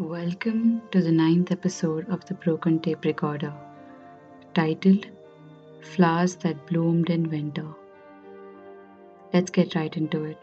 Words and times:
Welcome 0.00 0.80
to 0.92 1.02
the 1.02 1.12
ninth 1.12 1.52
episode 1.52 2.08
of 2.08 2.24
the 2.24 2.32
Broken 2.32 2.80
Tape 2.80 3.04
Recorder, 3.04 3.52
titled 4.54 5.06
Flowers 5.82 6.36
That 6.36 6.66
Bloomed 6.66 7.10
in 7.10 7.28
Winter. 7.28 7.66
Let's 9.34 9.50
get 9.50 9.74
right 9.74 9.94
into 9.94 10.24
it. 10.24 10.38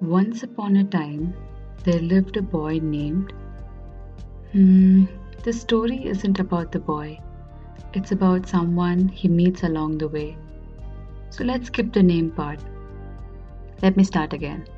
Once 0.00 0.44
upon 0.44 0.76
a 0.76 0.84
time, 0.84 1.34
there 1.82 1.98
lived 1.98 2.36
a 2.36 2.42
boy 2.42 2.78
named. 2.80 3.32
Hmm, 4.52 5.06
the 5.42 5.52
story 5.52 6.06
isn't 6.06 6.38
about 6.38 6.70
the 6.70 6.78
boy, 6.78 7.18
it's 7.92 8.12
about 8.12 8.46
someone 8.46 9.08
he 9.08 9.26
meets 9.26 9.64
along 9.64 9.98
the 9.98 10.06
way. 10.06 10.38
So 11.30 11.42
let's 11.42 11.66
skip 11.66 11.92
the 11.92 12.04
name 12.04 12.30
part. 12.30 12.60
Let 13.82 13.96
me 13.96 14.04
start 14.04 14.32
again. 14.32 14.68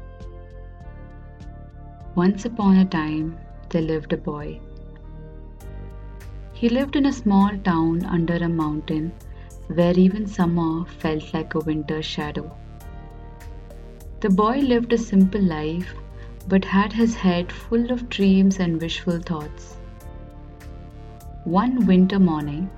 Once 2.16 2.44
upon 2.44 2.76
a 2.76 2.84
time, 2.84 3.38
there 3.68 3.82
lived 3.82 4.12
a 4.12 4.16
boy. 4.16 4.60
He 6.52 6.68
lived 6.68 6.96
in 6.96 7.06
a 7.06 7.12
small 7.12 7.50
town 7.58 8.04
under 8.04 8.34
a 8.34 8.48
mountain 8.48 9.12
where 9.68 9.96
even 9.96 10.26
summer 10.26 10.84
felt 10.84 11.32
like 11.32 11.54
a 11.54 11.60
winter 11.60 12.02
shadow. 12.02 12.50
The 14.18 14.28
boy 14.28 14.58
lived 14.58 14.92
a 14.92 14.98
simple 14.98 15.40
life 15.40 15.94
but 16.48 16.64
had 16.64 16.92
his 16.92 17.14
head 17.14 17.52
full 17.52 17.92
of 17.92 18.08
dreams 18.08 18.58
and 18.58 18.80
wishful 18.80 19.20
thoughts. 19.20 19.76
One 21.44 21.86
winter 21.86 22.18
morning, 22.18 22.68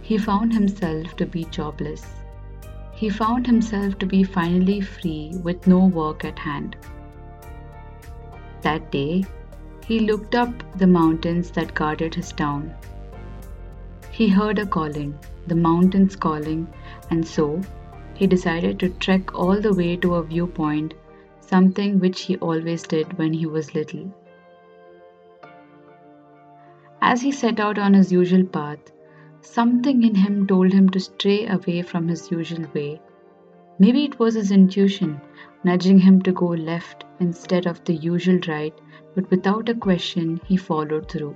he 0.00 0.16
found 0.16 0.54
himself 0.54 1.14
to 1.16 1.26
be 1.26 1.44
jobless. 1.44 2.06
He 2.94 3.10
found 3.10 3.46
himself 3.46 3.98
to 3.98 4.06
be 4.06 4.24
finally 4.24 4.80
free 4.80 5.32
with 5.42 5.66
no 5.66 5.84
work 5.86 6.24
at 6.24 6.38
hand. 6.38 6.76
That 8.62 8.90
day, 8.92 9.24
he 9.84 9.98
looked 9.98 10.34
up 10.36 10.50
the 10.78 10.86
mountains 10.86 11.50
that 11.50 11.74
guarded 11.74 12.14
his 12.14 12.32
town. 12.32 12.72
He 14.10 14.28
heard 14.28 14.58
a 14.60 14.66
calling, 14.66 15.18
the 15.48 15.56
mountains 15.56 16.14
calling, 16.14 16.68
and 17.10 17.26
so 17.26 17.60
he 18.14 18.26
decided 18.26 18.78
to 18.78 18.88
trek 18.88 19.34
all 19.34 19.60
the 19.60 19.74
way 19.74 19.96
to 19.96 20.14
a 20.14 20.22
viewpoint, 20.22 20.94
something 21.40 21.98
which 21.98 22.20
he 22.22 22.36
always 22.36 22.84
did 22.84 23.18
when 23.18 23.32
he 23.32 23.46
was 23.46 23.74
little. 23.74 24.14
As 27.00 27.20
he 27.20 27.32
set 27.32 27.58
out 27.58 27.78
on 27.78 27.94
his 27.94 28.12
usual 28.12 28.44
path, 28.44 28.92
something 29.40 30.04
in 30.04 30.14
him 30.14 30.46
told 30.46 30.72
him 30.72 30.88
to 30.90 31.00
stray 31.00 31.46
away 31.48 31.82
from 31.82 32.06
his 32.06 32.30
usual 32.30 32.64
way. 32.72 33.00
Maybe 33.80 34.04
it 34.04 34.20
was 34.20 34.34
his 34.34 34.52
intuition 34.52 35.20
nudging 35.64 35.98
him 35.98 36.20
to 36.22 36.32
go 36.32 36.46
left 36.46 37.04
instead 37.20 37.66
of 37.66 37.82
the 37.84 37.94
usual 37.94 38.38
right, 38.48 38.74
but 39.14 39.30
without 39.30 39.68
a 39.68 39.74
question, 39.74 40.40
he 40.46 40.56
followed 40.56 41.08
through. 41.08 41.34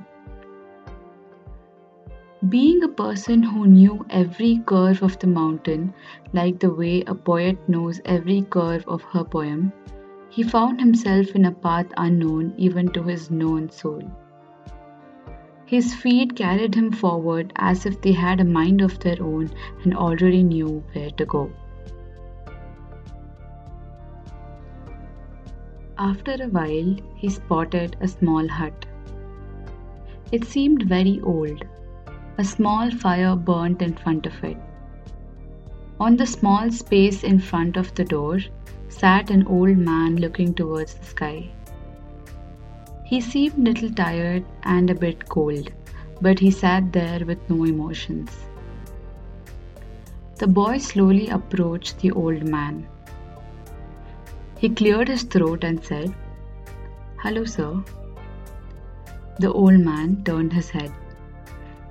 Being 2.48 2.83
a 2.83 2.88
person 2.88 3.42
who 3.42 3.66
knew 3.66 4.05
every 4.10 4.58
curve 4.66 5.02
of 5.02 5.18
the 5.18 5.27
mountain, 5.27 5.94
like 6.33 6.60
the 6.60 6.72
way 6.72 7.02
a 7.06 7.14
poet 7.14 7.58
knows 7.68 8.00
every 8.05 8.42
curve 8.42 8.84
of 8.86 9.02
her 9.05 9.24
poem, 9.24 9.72
he 10.28 10.42
found 10.42 10.80
himself 10.80 11.34
in 11.34 11.46
a 11.46 11.52
path 11.52 11.86
unknown 11.96 12.52
even 12.58 12.88
to 12.88 13.02
his 13.02 13.30
known 13.30 13.70
soul. 13.70 14.02
His 15.64 15.94
feet 15.94 16.36
carried 16.36 16.74
him 16.74 16.92
forward 16.92 17.52
as 17.56 17.86
if 17.86 18.00
they 18.00 18.12
had 18.12 18.40
a 18.40 18.44
mind 18.44 18.83
of 18.83 18.98
their 19.00 19.20
own 19.20 19.50
and 19.83 19.96
already 19.96 20.42
knew 20.42 20.84
where 20.92 21.11
to 21.11 21.24
go. 21.24 21.50
After 26.06 26.34
a 26.40 26.46
while, 26.46 26.94
he 27.16 27.28
spotted 27.28 27.96
a 28.00 28.06
small 28.06 28.46
hut. 28.46 28.86
It 30.30 30.44
seemed 30.44 30.84
very 30.84 31.20
old. 31.22 31.64
A 32.39 32.44
small 32.44 32.92
fire 32.92 33.34
burnt 33.34 33.83
in 33.83 33.94
front 33.94 34.24
of 34.27 34.45
it. 34.45 34.56
On 35.98 36.16
the 36.16 36.27
small 36.27 36.70
space 36.70 37.24
in 37.24 37.40
front 37.40 37.77
of 37.77 37.92
the 37.96 38.05
door 38.05 38.39
sat 38.89 39.30
an 39.30 39.48
old 39.48 39.78
man 39.78 40.14
looking 40.16 40.55
towards 40.55 40.95
the 40.95 41.06
sky. 41.06 41.50
He 43.05 43.20
seemed 43.20 43.58
little 43.58 43.90
tired 43.90 44.45
and 44.62 44.90
a 44.90 44.95
bit 44.95 45.28
cold, 45.28 45.72
but 46.20 46.39
he 46.39 46.52
sat 46.52 46.92
there 46.92 47.24
with 47.27 47.50
no 47.50 47.64
emotions. 47.64 48.30
The 50.36 50.46
boy 50.46 50.78
slowly 50.78 51.30
approached 51.30 51.98
the 51.98 52.12
old 52.12 52.45
man. 52.45 52.86
He 54.58 54.70
cleared 54.70 55.08
his 55.08 55.22
throat 55.22 55.64
and 55.64 55.84
said, 55.84 56.14
Hello, 57.22 57.44
sir. 57.44 57.83
The 59.39 59.52
old 59.52 59.80
man 59.80 60.22
turned 60.24 60.52
his 60.52 60.70
head. 60.70 60.90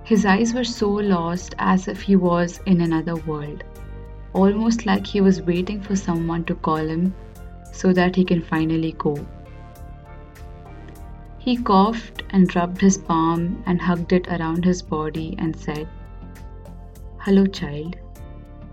His 0.04 0.26
eyes 0.26 0.54
were 0.54 0.64
so 0.64 0.90
lost 0.90 1.54
as 1.60 1.88
if 1.88 2.02
he 2.02 2.16
was 2.16 2.60
in 2.66 2.82
another 2.82 3.18
world, 3.18 3.64
almost 4.34 4.88
like 4.88 5.06
he 5.06 5.22
was 5.22 5.44
waiting 5.44 5.80
for 5.80 5.96
someone 5.96 6.44
to 6.46 6.56
call 6.56 6.78
him 6.78 7.14
so 7.72 7.94
that 7.94 8.16
he 8.16 8.26
can 8.26 8.42
finally 8.42 8.94
go. 8.94 9.16
He 11.38 11.58
coughed 11.58 12.24
and 12.32 12.56
rubbed 12.56 12.82
his 12.82 12.98
palm 12.98 13.62
and 13.68 13.80
hugged 13.80 14.12
it 14.12 14.28
around 14.28 14.66
his 14.66 14.82
body 14.82 15.36
and 15.38 15.56
said, 15.56 15.88
Hello, 17.20 17.46
child. 17.46 17.96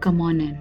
Come 0.00 0.22
on 0.22 0.40
in. 0.40 0.58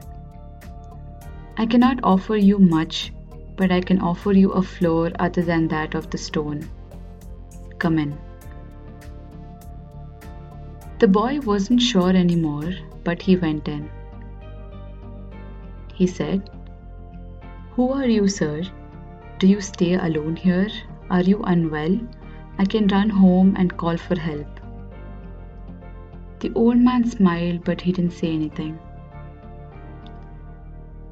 I 1.57 1.65
cannot 1.65 1.99
offer 2.03 2.35
you 2.35 2.59
much 2.59 3.13
but 3.61 3.71
I 3.71 3.79
can 3.79 3.99
offer 4.01 4.31
you 4.31 4.51
a 4.59 4.61
floor 4.63 5.11
other 5.19 5.43
than 5.47 5.67
that 5.67 5.93
of 5.93 6.09
the 6.09 6.17
stone. 6.17 6.61
Come 7.77 7.99
in. 7.99 8.17
The 10.97 11.07
boy 11.07 11.41
wasn't 11.41 11.83
sure 11.89 12.09
anymore, 12.21 12.71
but 13.03 13.21
he 13.21 13.35
went 13.35 13.67
in. 13.67 13.87
He 15.93 16.07
said, 16.07 16.49
Who 17.75 17.89
are 17.91 18.07
you, 18.07 18.27
sir? 18.27 18.63
Do 19.37 19.45
you 19.45 19.61
stay 19.61 19.93
alone 19.93 20.37
here? 20.37 20.67
Are 21.11 21.21
you 21.21 21.39
unwell? 21.43 21.99
I 22.57 22.65
can 22.65 22.87
run 22.87 23.09
home 23.09 23.55
and 23.59 23.77
call 23.77 23.95
for 23.95 24.19
help. 24.19 24.59
The 26.39 26.51
old 26.55 26.77
man 26.77 27.05
smiled, 27.05 27.63
but 27.63 27.81
he 27.81 27.91
didn't 27.91 28.21
say 28.23 28.33
anything. 28.33 28.79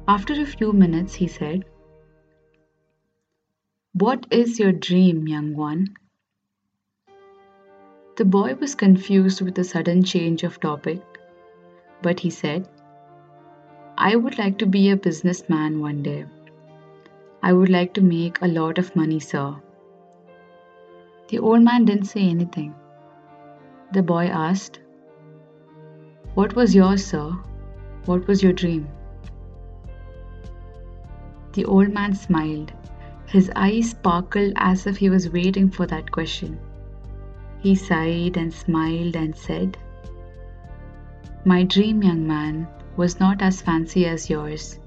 After 0.08 0.32
a 0.32 0.44
few 0.44 0.72
minutes, 0.72 1.14
he 1.14 1.28
said, 1.28 1.69
what 3.92 4.24
is 4.30 4.60
your 4.60 4.70
dream, 4.70 5.26
young 5.26 5.56
one? 5.56 5.96
The 8.16 8.24
boy 8.24 8.54
was 8.54 8.76
confused 8.76 9.40
with 9.40 9.56
the 9.56 9.64
sudden 9.64 10.04
change 10.04 10.44
of 10.44 10.60
topic, 10.60 11.02
but 12.00 12.20
he 12.20 12.30
said, 12.30 12.68
I 13.98 14.14
would 14.14 14.38
like 14.38 14.58
to 14.58 14.66
be 14.66 14.90
a 14.90 14.96
businessman 14.96 15.80
one 15.80 16.04
day. 16.04 16.24
I 17.42 17.52
would 17.52 17.68
like 17.68 17.92
to 17.94 18.00
make 18.00 18.40
a 18.40 18.46
lot 18.46 18.78
of 18.78 18.94
money, 18.94 19.18
sir. 19.18 19.56
The 21.28 21.40
old 21.40 21.62
man 21.62 21.84
didn't 21.84 22.04
say 22.04 22.28
anything. 22.28 22.74
The 23.92 24.04
boy 24.04 24.26
asked, 24.26 24.78
What 26.34 26.54
was 26.54 26.76
yours, 26.76 27.04
sir? 27.04 27.32
What 28.04 28.28
was 28.28 28.40
your 28.40 28.52
dream? 28.52 28.88
The 31.54 31.64
old 31.64 31.92
man 31.92 32.14
smiled 32.14 32.72
his 33.30 33.48
eyes 33.54 33.90
sparkled 33.90 34.52
as 34.56 34.88
if 34.88 34.96
he 34.96 35.08
was 35.08 35.30
waiting 35.30 35.70
for 35.70 35.86
that 35.86 36.10
question. 36.10 36.58
He 37.60 37.76
sighed 37.76 38.36
and 38.36 38.52
smiled 38.52 39.14
and 39.14 39.36
said, 39.36 39.78
My 41.44 41.62
dream, 41.62 42.02
young 42.02 42.26
man, 42.26 42.66
was 42.96 43.20
not 43.20 43.40
as 43.40 43.62
fancy 43.62 44.04
as 44.06 44.28
yours. 44.28 44.80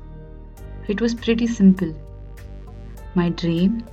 It 0.89 0.99
was 0.99 1.15
pretty 1.15 1.47
simple. 1.47 1.93
My 3.15 3.29
dream 3.29 3.85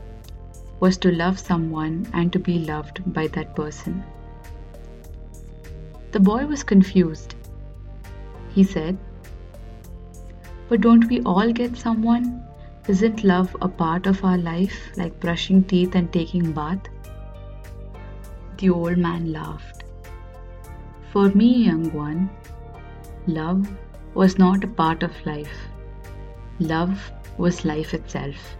was 0.80 0.98
to 0.98 1.12
love 1.12 1.38
someone 1.38 2.08
and 2.12 2.32
to 2.32 2.40
be 2.40 2.58
loved 2.58 3.00
by 3.12 3.28
that 3.28 3.54
person. 3.54 4.02
The 6.10 6.18
boy 6.18 6.46
was 6.46 6.64
confused. 6.64 7.36
He 8.52 8.64
said, 8.64 8.98
But 10.68 10.80
don't 10.80 11.08
we 11.08 11.20
all 11.20 11.52
get 11.52 11.76
someone? 11.76 12.49
Isn't 12.90 13.22
love 13.22 13.56
a 13.62 13.68
part 13.68 14.08
of 14.08 14.24
our 14.24 14.36
life, 14.36 14.76
like 14.96 15.20
brushing 15.20 15.62
teeth 15.62 15.94
and 15.94 16.12
taking 16.12 16.50
bath? 16.50 16.88
The 18.58 18.70
old 18.70 18.98
man 18.98 19.32
laughed. 19.32 19.84
For 21.12 21.28
me, 21.28 21.66
young 21.66 21.92
one, 21.92 22.28
love 23.28 23.70
was 24.14 24.40
not 24.40 24.64
a 24.64 24.72
part 24.80 25.04
of 25.04 25.24
life. 25.24 25.56
Love 26.58 27.12
was 27.38 27.64
life 27.64 27.94
itself. 27.94 28.56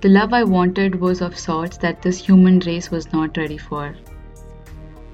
The 0.00 0.08
love 0.08 0.32
I 0.32 0.44
wanted 0.44 0.98
was 0.98 1.20
of 1.20 1.38
sorts 1.38 1.76
that 1.76 2.00
this 2.00 2.16
human 2.16 2.60
race 2.60 2.90
was 2.90 3.12
not 3.12 3.36
ready 3.36 3.58
for. 3.58 3.94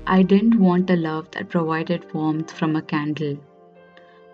I 0.07 0.23
didn't 0.23 0.61
want 0.61 0.89
a 0.89 0.95
love 0.95 1.33
that 1.33 1.49
provided 1.49 2.15
warmth 2.15 2.53
from 2.53 2.77
a 2.77 2.83
candle 2.83 3.39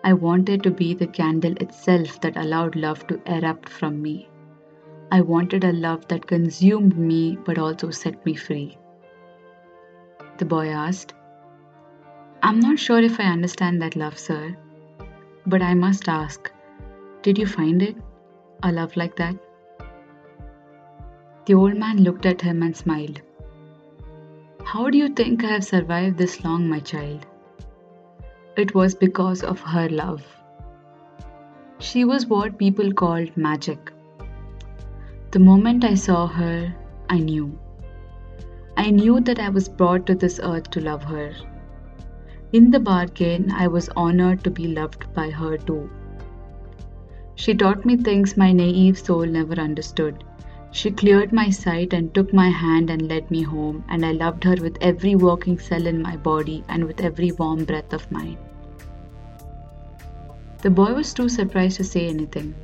I 0.07 0.13
wanted 0.13 0.61
to 0.61 0.69
be 0.69 0.93
the 0.93 1.07
candle 1.07 1.53
itself 1.53 2.21
that 2.21 2.37
allowed 2.37 2.75
love 2.75 3.07
to 3.07 3.19
erupt 3.25 3.67
from 3.67 4.03
me. 4.03 4.29
I 5.11 5.21
wanted 5.21 5.63
a 5.63 5.73
love 5.73 6.07
that 6.09 6.27
consumed 6.27 6.95
me 6.95 7.39
but 7.43 7.57
also 7.57 7.89
set 7.89 8.23
me 8.23 8.35
free. 8.35 8.77
The 10.37 10.45
boy 10.45 10.67
asked, 10.67 11.15
I'm 12.43 12.59
not 12.59 12.77
sure 12.77 12.99
if 12.99 13.19
I 13.19 13.23
understand 13.23 13.81
that 13.81 13.95
love, 13.95 14.19
sir, 14.19 14.55
but 15.47 15.63
I 15.63 15.73
must 15.73 16.07
ask, 16.07 16.51
did 17.23 17.39
you 17.39 17.47
find 17.47 17.81
it? 17.81 17.97
A 18.61 18.71
love 18.71 18.95
like 18.95 19.15
that? 19.15 19.35
The 21.47 21.55
old 21.55 21.77
man 21.77 22.03
looked 22.03 22.27
at 22.27 22.41
him 22.41 22.61
and 22.61 22.77
smiled. 22.77 23.21
How 24.63 24.91
do 24.91 24.99
you 24.99 25.09
think 25.09 25.43
I 25.43 25.53
have 25.53 25.65
survived 25.65 26.19
this 26.19 26.43
long, 26.43 26.69
my 26.69 26.79
child? 26.79 27.25
It 28.57 28.73
was 28.73 28.95
because 28.95 29.43
of 29.43 29.59
her 29.59 29.89
love. 29.89 30.23
She 31.79 32.05
was 32.05 32.25
what 32.25 32.57
people 32.57 32.93
called 32.93 33.35
magic. 33.35 33.91
The 35.31 35.39
moment 35.39 35.83
I 35.83 35.95
saw 35.95 36.25
her, 36.27 36.73
I 37.09 37.19
knew. 37.19 37.59
I 38.77 38.91
knew 38.91 39.19
that 39.19 39.39
I 39.39 39.49
was 39.49 39.67
brought 39.67 40.05
to 40.05 40.15
this 40.15 40.39
earth 40.41 40.69
to 40.71 40.79
love 40.81 41.03
her. 41.03 41.33
In 42.53 42.71
the 42.71 42.79
bargain, 42.79 43.51
I 43.51 43.67
was 43.67 43.89
honored 43.97 44.43
to 44.45 44.51
be 44.51 44.67
loved 44.67 45.13
by 45.13 45.29
her 45.31 45.57
too. 45.57 45.89
She 47.35 47.53
taught 47.53 47.85
me 47.85 47.97
things 47.97 48.37
my 48.37 48.53
naive 48.53 48.97
soul 48.97 49.25
never 49.25 49.59
understood 49.59 50.23
she 50.75 50.91
cleared 50.91 51.31
my 51.31 51.49
sight 51.49 51.93
and 51.93 52.13
took 52.13 52.33
my 52.33 52.49
hand 52.49 52.89
and 52.89 53.07
led 53.07 53.31
me 53.31 53.41
home, 53.41 53.85
and 53.87 54.05
I 54.05 54.11
loved 54.11 54.43
her 54.43 54.55
with 54.61 54.77
every 54.81 55.15
working 55.15 55.57
cell 55.57 55.87
in 55.87 56.01
my 56.01 56.17
body 56.17 56.65
and 56.67 56.83
with 56.83 56.99
every 56.99 57.31
warm 57.31 57.63
breath 57.63 57.93
of 57.93 58.11
mine. 58.11 58.37
The 60.65 60.71
boy 60.71 60.95
was 60.95 61.13
too 61.13 61.29
surprised 61.29 61.77
to 61.77 61.83
say 61.83 62.07
anything. 62.07 62.55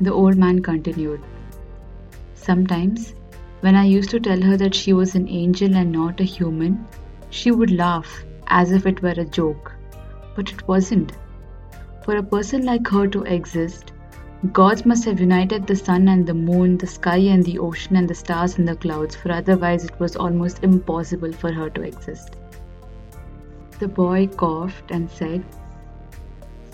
The 0.00 0.12
old 0.12 0.36
man 0.36 0.62
continued. 0.62 1.20
Sometimes, 2.36 3.14
when 3.62 3.74
I 3.74 3.82
used 3.82 4.10
to 4.10 4.20
tell 4.20 4.40
her 4.40 4.56
that 4.56 4.76
she 4.76 4.92
was 4.92 5.16
an 5.16 5.26
angel 5.28 5.74
and 5.74 5.90
not 5.90 6.20
a 6.20 6.22
human, 6.22 6.86
she 7.30 7.50
would 7.50 7.72
laugh 7.72 8.24
as 8.46 8.70
if 8.70 8.86
it 8.86 9.02
were 9.02 9.16
a 9.16 9.24
joke. 9.24 9.72
But 10.36 10.52
it 10.52 10.68
wasn't. 10.68 11.14
For 12.04 12.16
a 12.16 12.22
person 12.22 12.64
like 12.64 12.86
her 12.86 13.08
to 13.08 13.24
exist, 13.24 13.90
Gods 14.52 14.86
must 14.86 15.04
have 15.06 15.18
united 15.18 15.66
the 15.66 15.74
sun 15.74 16.06
and 16.06 16.24
the 16.24 16.34
moon, 16.34 16.78
the 16.78 16.86
sky 16.86 17.16
and 17.16 17.42
the 17.42 17.58
ocean, 17.58 17.96
and 17.96 18.08
the 18.08 18.14
stars 18.14 18.56
and 18.56 18.68
the 18.68 18.76
clouds, 18.76 19.16
for 19.16 19.32
otherwise 19.32 19.84
it 19.84 19.98
was 19.98 20.14
almost 20.14 20.62
impossible 20.62 21.32
for 21.32 21.52
her 21.52 21.70
to 21.70 21.82
exist. 21.82 22.36
The 23.80 23.88
boy 23.88 24.28
coughed 24.28 24.92
and 24.92 25.10
said, 25.10 25.42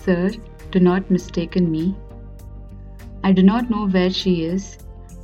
Sir, 0.05 0.29
do 0.69 0.79
not 0.79 1.09
mistaken 1.09 1.71
me. 1.71 1.95
I 3.23 3.31
do 3.31 3.41
not 3.41 3.71
know 3.71 3.87
where 3.87 4.11
she 4.11 4.43
is, 4.43 4.77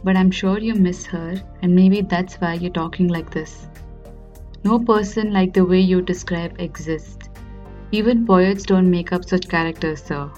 but 0.03 0.15
I'm 0.15 0.31
sure 0.31 0.57
you 0.57 0.73
miss 0.73 1.05
her, 1.05 1.35
and 1.61 1.75
maybe 1.75 2.01
that's 2.01 2.41
why 2.41 2.55
you're 2.55 2.71
talking 2.71 3.07
like 3.07 3.29
this. 3.29 3.67
No 4.63 4.79
person 4.79 5.31
like 5.33 5.53
the 5.53 5.65
way 5.65 5.79
you 5.79 6.01
describe 6.01 6.59
exists. 6.59 7.29
Even 7.91 8.25
poets 8.25 8.63
don't 8.63 8.89
make 8.89 9.13
up 9.13 9.23
such 9.23 9.47
characters, 9.47 10.01
sir. 10.01 10.31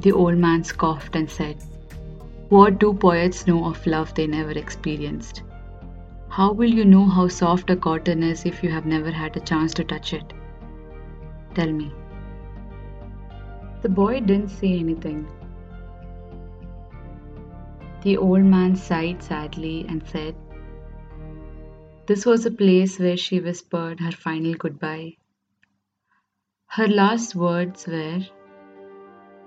The 0.00 0.12
old 0.12 0.38
man 0.38 0.64
scoffed 0.64 1.16
and 1.16 1.28
said, 1.28 1.56
What 2.48 2.78
do 2.78 2.94
poets 2.94 3.46
know 3.46 3.66
of 3.66 3.86
love 3.86 4.14
they 4.14 4.26
never 4.26 4.52
experienced? 4.52 5.42
How 6.30 6.52
will 6.52 6.72
you 6.72 6.86
know 6.86 7.04
how 7.04 7.28
soft 7.28 7.68
a 7.68 7.76
cotton 7.76 8.22
is 8.22 8.46
if 8.46 8.62
you 8.62 8.70
have 8.70 8.86
never 8.86 9.10
had 9.10 9.36
a 9.36 9.40
chance 9.40 9.74
to 9.74 9.84
touch 9.84 10.14
it? 10.14 10.32
Tell 11.54 11.70
me. 11.70 11.92
The 13.86 13.92
boy 13.92 14.18
didn't 14.18 14.48
say 14.48 14.80
anything. 14.80 15.28
The 18.02 18.16
old 18.16 18.42
man 18.42 18.74
sighed 18.74 19.22
sadly 19.22 19.86
and 19.88 20.02
said, 20.08 20.34
This 22.06 22.26
was 22.26 22.44
a 22.44 22.50
place 22.50 22.98
where 22.98 23.16
she 23.16 23.38
whispered 23.38 24.00
her 24.00 24.10
final 24.10 24.54
goodbye. 24.54 25.18
Her 26.66 26.88
last 26.88 27.36
words 27.36 27.86
were, 27.86 28.22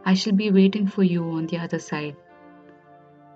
I 0.06 0.14
shall 0.14 0.38
be 0.38 0.52
waiting 0.52 0.88
for 0.88 1.04
you 1.04 1.22
on 1.32 1.48
the 1.48 1.58
other 1.58 1.80
side. 1.80 2.16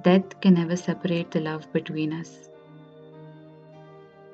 Death 0.04 0.40
can 0.40 0.54
never 0.54 0.78
separate 0.78 1.32
the 1.32 1.42
love 1.42 1.68
between 1.74 2.14
us. 2.14 2.48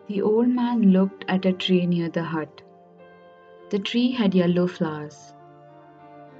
The 0.06 0.22
old 0.22 0.50
man 0.50 0.92
looked 0.92 1.26
at 1.28 1.48
a 1.48 1.52
tree 1.52 1.88
near 1.88 2.10
the 2.10 2.26
hut. 2.26 2.62
The 3.72 3.80
tree 3.80 4.12
had 4.12 4.36
yellow 4.36 4.68
flowers. 4.68 5.34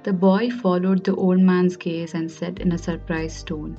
The 0.02 0.14
boy 0.14 0.48
followed 0.48 1.04
the 1.04 1.14
old 1.14 1.40
man's 1.40 1.76
gaze 1.76 2.14
and 2.14 2.30
said 2.30 2.60
in 2.60 2.72
a 2.72 2.78
surprised 2.78 3.46
tone, 3.46 3.76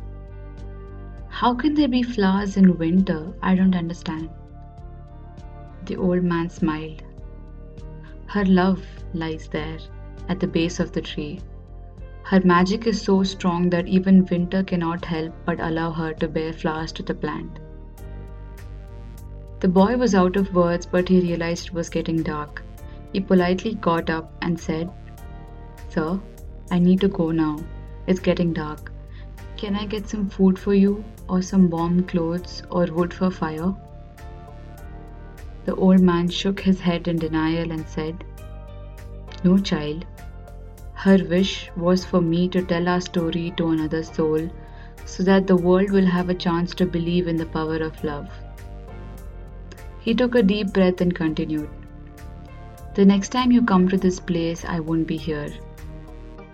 How 1.30 1.56
can 1.56 1.74
there 1.74 1.88
be 1.88 2.04
flowers 2.04 2.58
in 2.58 2.78
winter? 2.78 3.34
I 3.42 3.56
don't 3.56 3.76
understand. 3.76 4.30
The 5.86 5.96
old 5.96 6.24
man 6.24 6.50
smiled. 6.50 7.02
Her 8.28 8.46
love 8.46 8.86
lies 9.16 9.48
there 9.48 9.80
at 10.30 10.40
the 10.40 10.46
base 10.46 10.80
of 10.80 10.92
the 10.92 11.02
tree. 11.02 11.42
Her 12.22 12.40
magic 12.42 12.86
is 12.86 13.02
so 13.02 13.24
strong 13.24 13.72
that 13.72 13.88
even 13.88 14.24
winter 14.26 14.62
cannot 14.62 15.04
help 15.04 15.34
but 15.44 15.60
allow 15.60 15.90
her 15.90 16.14
to 16.14 16.28
bear 16.28 16.54
flowers 16.54 16.92
to 16.94 17.04
the 17.04 17.16
plant. 17.16 17.60
The 19.60 19.68
boy 19.68 19.98
was 19.98 20.14
out 20.14 20.36
of 20.36 20.54
words, 20.54 20.86
but 20.86 21.10
he 21.10 21.20
realized 21.20 21.70
it 21.70 21.74
was 21.74 21.90
getting 21.90 22.22
dark. 22.22 22.64
He 23.12 23.22
politely 23.22 23.74
got 23.74 24.12
up 24.12 24.32
and 24.44 24.60
said, 24.60 24.92
Sir, 25.94 26.20
I 26.70 26.80
need 26.80 27.02
to 27.02 27.10
go 27.10 27.32
now. 27.32 27.60
It's 28.08 28.22
getting 28.22 28.54
dark. 28.54 28.92
Can 29.58 29.76
I 29.76 29.86
get 29.86 30.08
some 30.08 30.30
food 30.30 30.58
for 30.58 30.74
you, 30.74 31.04
or 31.28 31.42
some 31.42 31.70
warm 31.70 32.04
clothes, 32.06 32.64
or 32.70 32.86
wood 32.86 33.14
for 33.14 33.30
fire? 33.30 33.76
The 35.66 35.76
old 35.76 36.00
man 36.00 36.30
shook 36.30 36.62
his 36.62 36.80
head 36.80 37.10
in 37.10 37.18
denial 37.18 37.72
and 37.72 37.86
said, 37.88 38.24
No, 39.44 39.58
child, 39.58 40.06
her 40.94 41.18
wish 41.30 41.70
was 41.76 42.06
for 42.06 42.22
me 42.22 42.48
to 42.50 42.62
tell 42.62 42.88
our 42.88 43.02
story 43.02 43.54
to 43.58 43.70
another 43.72 44.02
soul 44.04 44.50
so 45.06 45.24
that 45.24 45.46
the 45.46 45.58
world 45.58 45.92
will 45.92 46.06
have 46.06 46.30
a 46.30 46.36
chance 46.36 46.74
to 46.76 46.86
believe 46.86 47.28
in 47.28 47.36
the 47.36 47.46
power 47.48 47.78
of 47.78 48.02
love. 48.04 48.30
He 50.00 50.14
took 50.14 50.36
a 50.36 50.44
deep 50.44 50.72
breath 50.72 51.02
and 51.02 51.14
continued. 51.14 51.70
The 52.94 53.04
next 53.04 53.30
time 53.30 53.52
you 53.52 53.62
come 53.62 53.90
to 53.90 53.98
this 53.98 54.20
place, 54.20 54.64
I 54.64 54.80
won't 54.80 55.08
be 55.08 55.18
here. 55.18 55.52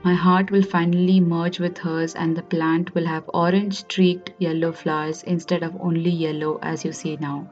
My 0.03 0.13
heart 0.13 0.51
will 0.51 0.61
finally 0.61 1.19
merge 1.19 1.59
with 1.59 1.77
hers, 1.79 2.15
and 2.15 2.35
the 2.35 2.43
plant 2.43 2.93
will 2.95 3.05
have 3.07 3.29
orange 3.33 3.73
streaked 3.73 4.33
yellow 4.39 4.71
flowers 4.71 5.23
instead 5.23 5.63
of 5.63 5.75
only 5.81 6.11
yellow 6.11 6.59
as 6.61 6.85
you 6.85 6.91
see 6.91 7.17
now. 7.17 7.49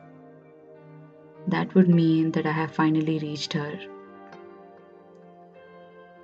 That 1.48 1.76
would 1.76 1.90
mean 1.90 2.32
that 2.32 2.46
I 2.46 2.52
have 2.52 2.72
finally 2.72 3.20
reached 3.20 3.54
her. 3.54 3.80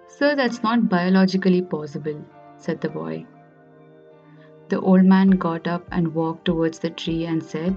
Sir, 0.08 0.36
that's 0.36 0.62
not 0.64 0.90
biologically 0.90 1.62
possible, 1.62 2.24
said 2.58 2.82
the 2.82 2.90
boy. 2.90 3.26
The 4.70 4.80
old 4.80 5.04
man 5.04 5.32
got 5.32 5.68
up 5.68 5.86
and 5.92 6.14
walked 6.14 6.46
towards 6.46 6.80
the 6.80 6.92
tree 6.92 7.26
and 7.26 7.44
said, 7.44 7.76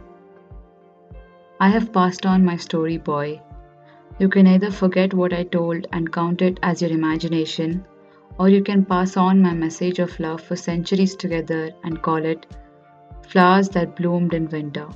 I 1.58 1.68
have 1.68 1.92
passed 1.92 2.26
on 2.26 2.44
my 2.44 2.56
story, 2.56 2.98
boy. 2.98 3.40
You 4.18 4.28
can 4.28 4.46
either 4.46 4.70
forget 4.70 5.14
what 5.14 5.32
I 5.32 5.44
told 5.44 5.86
and 5.92 6.12
count 6.12 6.42
it 6.42 6.60
as 6.62 6.82
your 6.82 6.90
imagination, 6.92 7.84
or 8.38 8.48
you 8.48 8.62
can 8.62 8.84
pass 8.84 9.16
on 9.16 9.40
my 9.40 9.54
message 9.54 9.98
of 9.98 10.18
love 10.18 10.40
for 10.40 10.56
centuries 10.56 11.14
together 11.14 11.70
and 11.84 12.02
call 12.02 12.24
it 12.24 12.46
Flowers 13.28 13.68
That 13.70 13.96
Bloomed 13.96 14.34
in 14.34 14.48
Winter. 14.48 14.88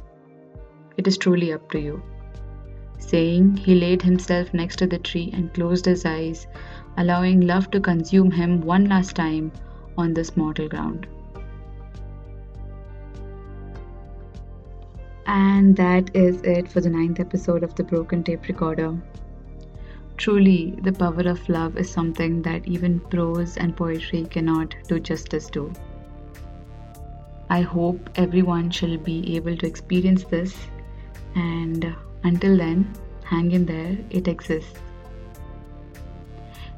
It 0.97 1.07
is 1.07 1.17
truly 1.17 1.53
up 1.53 1.71
to 1.71 1.81
you. 1.81 2.03
Saying, 2.99 3.57
he 3.57 3.75
laid 3.77 4.03
himself 4.03 4.53
next 4.53 4.77
to 4.77 4.87
the 4.87 4.99
tree 4.99 5.31
and 5.33 5.55
closed 5.55 5.85
his 5.87 6.05
eyes 6.05 6.47
allowing 6.97 7.41
love 7.41 7.71
to 7.71 7.81
consume 7.81 8.31
him 8.31 8.61
one 8.61 8.87
last 8.87 9.15
time 9.15 9.53
on 9.97 10.13
this 10.15 10.37
mortal 10.37 10.69
ground. 10.69 11.07
And 15.27 15.77
that 15.77 16.11
is 16.17 16.43
it 16.43 16.69
for 16.69 16.81
the 16.81 16.91
ninth 16.91 17.21
episode 17.21 17.63
of 17.63 17.75
the 17.77 17.85
Broken 17.85 18.25
Tape 18.25 18.49
Recorder. 18.49 18.99
Truly, 20.19 20.75
the 20.83 20.93
power 20.93 21.29
of 21.29 21.49
love 21.49 21.77
is 21.77 21.89
something 21.89 22.43
that 22.43 22.67
even 22.67 22.99
prose 22.99 23.57
and 23.57 23.77
poetry 23.77 24.25
cannot 24.25 24.75
do 24.89 24.99
justice 24.99 25.49
to. 25.51 25.73
I 27.49 27.61
hope 27.61 28.11
everyone 28.17 28.71
shall 28.71 28.97
be 28.97 29.37
able 29.37 29.57
to 29.57 29.67
experience 29.67 30.25
this, 30.25 30.57
and 31.37 31.95
until 32.25 32.57
then, 32.57 32.93
hang 33.23 33.53
in 33.53 33.65
there, 33.65 33.97
it 34.11 34.27
exists. 34.27 34.81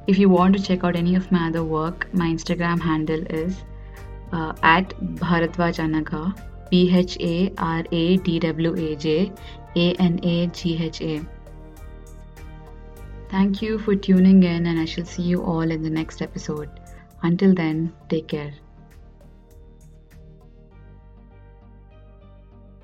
If 0.06 0.18
you 0.18 0.28
want 0.28 0.54
to 0.56 0.62
check 0.62 0.84
out 0.84 0.94
any 0.94 1.14
of 1.14 1.32
my 1.32 1.48
other 1.48 1.64
work, 1.64 2.08
my 2.12 2.26
Instagram 2.26 2.78
handle 2.78 3.24
is 3.30 3.64
uh, 4.32 4.52
at 4.62 4.90
Bharadwaj 5.16 5.80
Anagha, 5.88 6.38
B 6.70 6.94
H 6.94 7.16
A 7.20 7.52
R 7.56 7.84
A 7.90 8.16
D 8.18 8.38
W 8.38 8.76
A 8.76 8.96
J 8.96 9.32
A 9.76 9.94
N 9.94 10.20
A 10.22 10.46
G 10.48 10.76
H 10.84 11.00
A. 11.00 11.39
Thank 13.30 13.62
you 13.62 13.78
for 13.78 13.94
tuning 13.94 14.42
in, 14.42 14.66
and 14.66 14.78
I 14.78 14.84
shall 14.84 15.04
see 15.04 15.22
you 15.22 15.42
all 15.42 15.70
in 15.70 15.82
the 15.82 15.88
next 15.88 16.20
episode. 16.20 16.68
Until 17.22 17.54
then, 17.54 17.92
take 18.08 18.28
care. 18.28 18.52